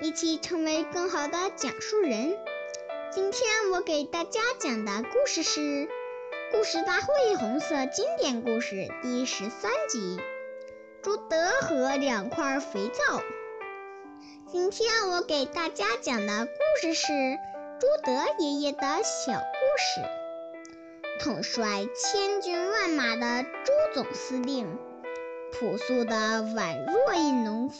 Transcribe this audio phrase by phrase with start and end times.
[0.00, 2.36] 一起成为更好的讲述人。
[3.12, 5.60] 今天我给大家讲的故事是
[6.50, 10.18] 《故事大会红色经典故事》第十三集
[11.00, 13.18] 《朱德和两块肥皂》。
[14.50, 17.06] 今天我给大家讲的故事是
[17.80, 19.38] 朱德爷爷的小故
[19.78, 20.00] 事。
[21.20, 24.76] 统帅千军万马的朱总司令，
[25.52, 27.78] 朴素的宛若一农夫。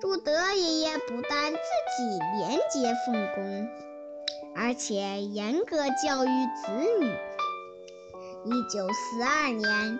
[0.00, 3.68] 朱德爷爷不但自己廉洁奉公，
[4.56, 7.06] 而且严格教育子女。
[8.44, 9.98] 一九四二年，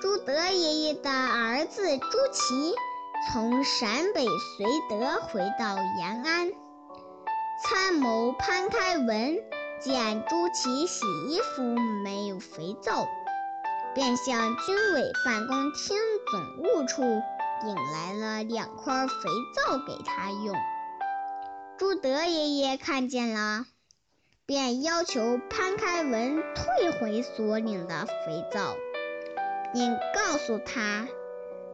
[0.00, 2.74] 朱德爷爷的儿子朱祁
[3.30, 6.52] 从陕北绥德回到延安，
[7.64, 9.38] 参谋潘开文
[9.80, 11.62] 见朱祁洗衣服
[12.04, 13.08] 没有肥皂，
[13.94, 15.96] 便向军委办公厅
[16.30, 17.02] 总务处。
[17.64, 19.14] 领来了两块肥
[19.54, 20.54] 皂给他用。
[21.78, 23.66] 朱德爷爷看见了，
[24.46, 28.76] 便要求潘开文退回所领的肥皂，
[29.72, 31.08] 并告诉他，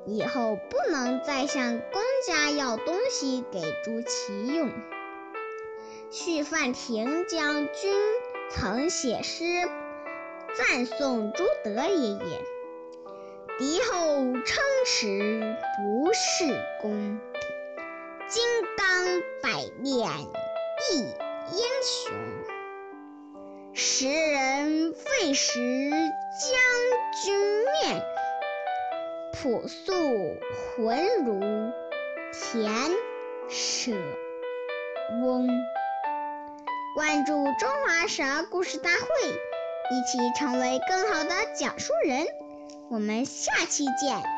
[0.07, 4.71] 以后不能再向公家要东西给朱祁用。
[6.11, 7.95] 许范亭将军
[8.51, 9.45] 曾写诗
[10.57, 12.58] 赞颂朱德爷爷。
[13.59, 16.45] 敌后称时不是
[16.81, 17.19] 功，
[18.29, 18.45] 金
[18.77, 20.09] 刚百炼
[20.93, 22.13] 一英雄。
[23.75, 25.59] 时人未识
[25.91, 26.55] 将
[27.25, 28.01] 军面，
[29.33, 29.93] 朴素
[30.77, 31.41] 浑如
[32.33, 32.73] 田
[33.49, 33.91] 舍
[35.25, 35.49] 翁。
[36.95, 42.25] 关注中华少儿故事大会，一起成为更好的讲述人。
[42.89, 44.38] 我们下期见。